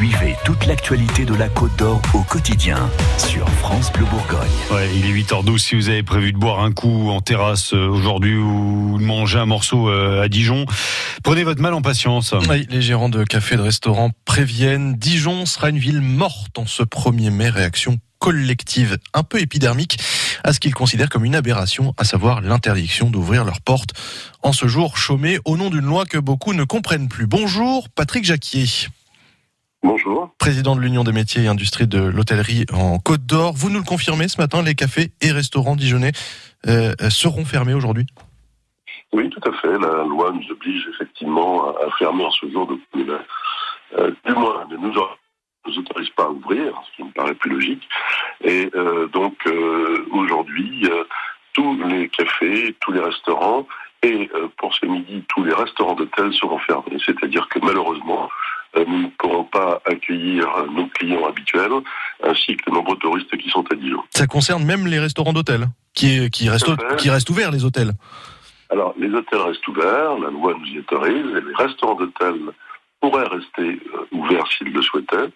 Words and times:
Suivez 0.00 0.34
toute 0.46 0.64
l'actualité 0.64 1.26
de 1.26 1.34
la 1.34 1.50
Côte 1.50 1.76
d'Or 1.76 2.00
au 2.14 2.22
quotidien 2.22 2.88
sur 3.18 3.46
France 3.50 3.92
Bleu 3.92 4.06
Bourgogne. 4.06 4.48
Ouais, 4.72 4.88
il 4.96 5.04
est 5.04 5.12
8h12 5.12 5.58
si 5.58 5.74
vous 5.74 5.90
avez 5.90 6.02
prévu 6.02 6.32
de 6.32 6.38
boire 6.38 6.60
un 6.60 6.72
coup 6.72 7.10
en 7.10 7.20
terrasse 7.20 7.74
euh, 7.74 7.86
aujourd'hui 7.86 8.34
ou 8.34 8.96
de 8.98 9.04
manger 9.04 9.40
un 9.40 9.44
morceau 9.44 9.90
euh, 9.90 10.22
à 10.22 10.28
Dijon. 10.28 10.64
Prenez 11.22 11.44
votre 11.44 11.60
mal 11.60 11.74
en 11.74 11.82
patience. 11.82 12.34
Oui, 12.48 12.66
les 12.70 12.80
gérants 12.80 13.10
de 13.10 13.24
cafés 13.24 13.56
et 13.56 13.58
de 13.58 13.62
restaurants 13.62 14.10
préviennent. 14.24 14.94
Dijon 14.94 15.44
sera 15.44 15.68
une 15.68 15.76
ville 15.76 16.00
morte 16.00 16.58
en 16.58 16.64
ce 16.64 16.82
1er 16.82 17.28
mai. 17.28 17.50
Réaction 17.50 17.98
collective 18.20 18.96
un 19.12 19.22
peu 19.22 19.38
épidermique 19.38 19.98
à 20.44 20.54
ce 20.54 20.60
qu'ils 20.60 20.72
considèrent 20.72 21.10
comme 21.10 21.26
une 21.26 21.34
aberration, 21.34 21.92
à 21.98 22.04
savoir 22.04 22.40
l'interdiction 22.40 23.10
d'ouvrir 23.10 23.44
leurs 23.44 23.60
portes 23.60 23.92
en 24.42 24.54
ce 24.54 24.66
jour 24.66 24.96
chômé 24.96 25.38
au 25.44 25.58
nom 25.58 25.68
d'une 25.68 25.84
loi 25.84 26.06
que 26.06 26.16
beaucoup 26.16 26.54
ne 26.54 26.64
comprennent 26.64 27.08
plus. 27.08 27.26
Bonjour, 27.26 27.90
Patrick 27.90 28.24
Jacquier. 28.24 28.66
Bonjour. 29.82 30.34
Président 30.38 30.76
de 30.76 30.80
l'Union 30.80 31.04
des 31.04 31.12
métiers 31.12 31.44
et 31.44 31.48
industries 31.48 31.86
de 31.86 32.00
l'hôtellerie 32.00 32.66
en 32.72 32.98
Côte 32.98 33.24
d'Or. 33.26 33.54
Vous 33.54 33.70
nous 33.70 33.78
le 33.78 33.84
confirmez 33.84 34.28
ce 34.28 34.40
matin, 34.40 34.62
les 34.62 34.74
cafés 34.74 35.12
et 35.20 35.32
restaurants 35.32 35.76
dijonnais 35.76 36.12
euh, 36.66 36.94
seront 37.08 37.44
fermés 37.44 37.74
aujourd'hui? 37.74 38.06
Oui, 39.12 39.28
tout 39.30 39.40
à 39.48 39.52
fait. 39.60 39.78
La 39.78 40.04
loi 40.04 40.32
nous 40.32 40.50
oblige 40.50 40.86
effectivement 40.94 41.68
à 41.76 41.90
fermer 41.98 42.24
en 42.24 42.30
ce 42.30 42.48
jour 42.50 42.66
de 42.66 42.78
euh, 43.98 44.12
du 44.24 44.32
moins, 44.34 44.66
ne 44.70 44.76
nous 44.76 44.92
nous 44.92 45.78
autorise 45.78 46.10
pas 46.10 46.24
à 46.24 46.30
ouvrir, 46.30 46.72
ce 46.86 46.96
qui 46.96 47.04
me 47.04 47.12
paraît 47.12 47.34
plus 47.34 47.50
logique. 47.50 47.88
Et 48.42 48.70
euh, 48.74 49.08
donc 49.08 49.36
euh, 49.46 50.06
aujourd'hui, 50.12 50.88
tous 51.52 51.82
les 51.84 52.08
cafés, 52.08 52.76
tous 52.80 52.92
les 52.92 53.00
restaurants 53.00 53.66
et 54.02 54.30
pour 54.56 54.74
ce 54.74 54.86
midi, 54.86 55.22
tous 55.28 55.44
les 55.44 55.52
restaurants 55.52 55.94
d'hôtel 55.94 56.32
seront 56.32 56.58
fermés. 56.60 56.96
C'est-à-dire 57.04 57.46
que 57.48 57.58
malheureusement, 57.58 58.30
nous 58.76 59.02
ne 59.02 59.08
pourrons 59.18 59.44
pas 59.44 59.80
accueillir 59.84 60.46
nos 60.72 60.86
clients 60.88 61.26
habituels 61.26 61.72
ainsi 62.22 62.56
que 62.56 62.70
de 62.70 62.74
nombreux 62.74 62.96
touristes 62.96 63.36
qui 63.36 63.48
sont 63.50 63.64
à 63.70 63.74
Dijon. 63.74 64.02
Ça 64.10 64.26
concerne 64.26 64.64
même 64.64 64.86
les 64.86 64.98
restaurants 64.98 65.32
d'hôtel 65.32 65.66
qui, 65.94 66.30
qui, 66.30 66.48
restent, 66.48 66.70
qui 66.96 67.10
restent 67.10 67.30
ouverts, 67.30 67.50
les 67.50 67.64
hôtels. 67.64 67.92
Alors, 68.70 68.94
les 68.98 69.12
hôtels 69.12 69.40
restent 69.40 69.66
ouverts, 69.66 70.18
la 70.18 70.30
loi 70.30 70.54
nous 70.58 70.66
y 70.66 70.78
autorise, 70.78 71.26
et 71.36 71.40
les 71.40 71.54
restaurants 71.56 71.96
d'hôtel 71.96 72.34
pourraient 73.00 73.26
rester 73.26 73.80
euh, 73.94 74.06
ouverts 74.12 74.46
s'ils 74.56 74.72
le 74.72 74.82
souhaitaient, 74.82 75.30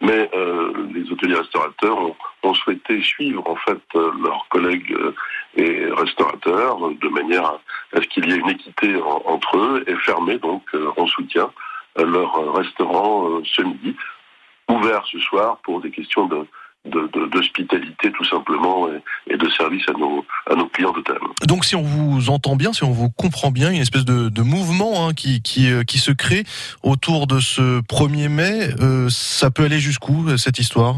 mais 0.00 0.30
euh, 0.34 0.72
les 0.94 1.10
hôteliers 1.10 1.36
restaurateurs 1.36 1.98
ont, 1.98 2.16
ont, 2.42 2.54
souhaité 2.54 3.02
suivre 3.02 3.48
en 3.48 3.56
fait 3.56 3.80
euh, 3.94 4.10
leurs 4.22 4.46
collègues 4.48 4.92
euh, 4.92 5.14
et 5.56 5.86
restaurateurs 5.92 6.78
de 6.90 7.08
manière 7.08 7.44
à, 7.44 7.60
à 7.94 8.00
ce 8.00 8.08
qu'il 8.08 8.28
y 8.28 8.32
ait 8.32 8.36
une 8.38 8.48
équité 8.48 8.96
en, 8.96 9.22
entre 9.26 9.58
eux 9.58 9.84
et 9.86 9.94
fermer 9.96 10.38
donc 10.38 10.62
euh, 10.74 10.90
en 10.96 11.06
soutien 11.06 11.50
leur 11.96 12.54
restaurant 12.54 13.42
ce 13.44 13.62
midi, 13.62 13.96
ouvert 14.68 15.04
ce 15.10 15.18
soir 15.18 15.58
pour 15.64 15.80
des 15.80 15.90
questions 15.90 16.26
de 16.26 16.46
d'hospitalité 16.86 18.08
de, 18.08 18.14
tout 18.14 18.24
simplement 18.24 18.88
et, 18.88 19.32
et, 19.32 19.36
de 19.36 19.48
service 19.50 19.86
à 19.88 19.92
nos, 19.92 20.24
à 20.50 20.54
nos 20.54 20.66
clients 20.66 20.92
d'hôtel. 20.92 21.18
Donc 21.46 21.64
si 21.66 21.76
on 21.76 21.82
vous 21.82 22.30
entend 22.30 22.56
bien, 22.56 22.72
si 22.72 22.84
on 22.84 22.90
vous 22.90 23.10
comprend 23.10 23.50
bien, 23.50 23.70
une 23.70 23.82
espèce 23.82 24.06
de, 24.06 24.30
de 24.30 24.42
mouvement 24.42 25.06
hein, 25.06 25.12
qui, 25.12 25.42
qui, 25.42 25.68
qui, 25.86 25.98
se 25.98 26.10
crée 26.10 26.44
autour 26.82 27.26
de 27.26 27.38
ce 27.38 27.82
1er 27.82 28.28
mai, 28.28 28.68
euh, 28.80 29.08
ça 29.10 29.50
peut 29.50 29.64
aller 29.64 29.78
jusqu'où 29.78 30.36
cette 30.38 30.58
histoire? 30.58 30.96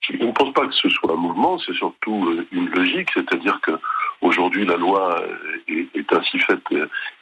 Je 0.00 0.16
ne 0.24 0.32
pense 0.32 0.52
pas 0.54 0.66
que 0.66 0.74
ce 0.74 0.88
soit 0.88 1.12
un 1.12 1.16
mouvement, 1.16 1.58
c'est 1.58 1.74
surtout 1.74 2.42
une 2.52 2.68
logique, 2.70 3.08
c'est-à-dire 3.12 3.60
que 3.60 3.72
aujourd'hui 4.20 4.64
la 4.64 4.76
loi 4.76 5.22
est, 5.68 5.88
est, 5.94 6.12
ainsi 6.12 6.38
faite 6.38 6.62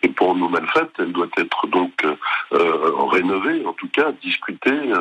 et 0.02 0.08
pour 0.08 0.34
nous 0.34 0.48
mal 0.48 0.66
faite, 0.68 0.90
elle 0.98 1.12
doit 1.12 1.28
être 1.36 1.66
donc 1.66 1.92
euh, 2.04 2.16
rénovée, 3.10 3.64
en 3.66 3.72
tout 3.72 3.88
cas 3.88 4.12
discutée. 4.22 4.92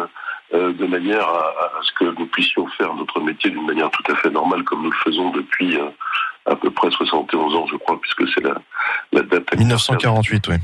Euh, 0.54 0.72
de 0.72 0.86
manière 0.86 1.28
à, 1.28 1.48
à, 1.48 1.82
ce 1.82 1.92
que 1.94 2.04
nous 2.04 2.28
puissions 2.28 2.68
faire 2.78 2.94
notre 2.94 3.20
métier 3.22 3.50
d'une 3.50 3.66
manière 3.66 3.90
tout 3.90 4.12
à 4.12 4.16
fait 4.16 4.30
normale 4.30 4.64
comme 4.64 4.84
nous 4.84 4.92
le 4.92 4.98
faisons 4.98 5.32
depuis 5.32 5.78
euh, 5.78 5.90
à 6.46 6.56
peu 6.56 6.70
près 6.70 6.92
71 6.92 7.56
ans, 7.56 7.66
je 7.66 7.76
crois, 7.78 8.00
puisque 8.00 8.28
c'est 8.34 8.44
la, 8.44 8.62
la, 9.14 9.22
date 9.24 9.58
1948, 9.58 10.48
oui. 10.50 10.56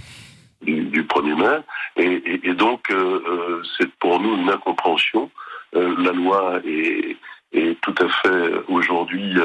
Du, 0.61 0.83
du 0.83 1.03
1er 1.03 1.35
mai. 1.35 1.57
Et, 1.95 2.03
et, 2.03 2.49
et 2.49 2.53
donc, 2.53 2.91
euh, 2.91 3.63
c'est 3.77 3.89
pour 3.95 4.19
nous 4.19 4.35
une 4.35 4.49
incompréhension. 4.49 5.31
Euh, 5.75 5.95
la 5.97 6.11
loi 6.11 6.59
est, 6.65 7.17
est, 7.53 7.79
tout 7.81 7.95
à 7.99 8.09
fait 8.09 8.51
aujourd'hui... 8.67 9.37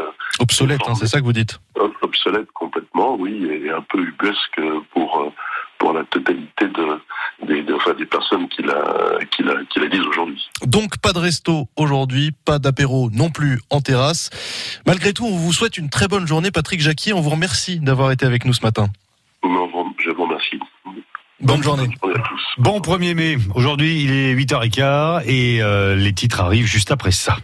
obsolète, 0.44 0.80
hein, 0.86 0.94
c'est 0.94 1.06
ça 1.06 1.20
que 1.20 1.24
vous 1.24 1.32
dites 1.32 1.58
Obsolète 2.02 2.50
complètement, 2.52 3.16
oui, 3.16 3.44
et 3.44 3.70
un 3.70 3.82
peu 3.82 3.98
ubuesque 4.00 4.60
pour 4.92 5.32
pour 5.78 5.92
la 5.92 6.04
totalité 6.04 6.66
de, 6.68 7.46
des, 7.46 7.62
de, 7.62 7.74
enfin, 7.74 7.92
des 7.94 8.06
personnes 8.06 8.48
qui 8.48 8.62
la, 8.62 9.18
qui 9.30 9.42
la, 9.42 9.54
qui 9.68 9.80
la 9.80 9.88
disent 9.88 10.06
aujourd'hui. 10.06 10.42
Donc 10.64 10.96
pas 10.98 11.12
de 11.12 11.18
resto 11.18 11.68
aujourd'hui, 11.76 12.30
pas 12.44 12.58
d'apéro 12.58 13.10
non 13.12 13.28
plus 13.28 13.60
en 13.68 13.80
terrasse. 13.80 14.30
Malgré 14.86 15.12
tout, 15.12 15.26
on 15.26 15.36
vous 15.36 15.52
souhaite 15.52 15.76
une 15.76 15.90
très 15.90 16.08
bonne 16.08 16.26
journée, 16.26 16.50
Patrick 16.50 16.80
Jacquier. 16.80 17.12
On 17.12 17.20
vous 17.20 17.30
remercie 17.30 17.80
d'avoir 17.80 18.12
été 18.12 18.24
avec 18.24 18.46
nous 18.46 18.54
ce 18.54 18.62
matin. 18.62 18.86
Je 20.04 20.10
vous 20.10 20.24
remercie. 20.24 20.58
Bonne 21.40 21.62
journée. 21.62 21.88
Bonne 22.02 22.12
journée 22.12 22.14
à 22.14 22.28
tous. 22.28 22.42
Bon 22.58 22.78
1er 22.80 23.14
mai. 23.14 23.36
Aujourd'hui, 23.54 24.02
il 24.02 24.10
est 24.12 24.34
8h15 24.34 25.24
et 25.26 25.62
euh, 25.62 25.96
les 25.96 26.12
titres 26.12 26.40
arrivent 26.40 26.66
juste 26.66 26.90
après 26.90 27.10
ça. 27.10 27.38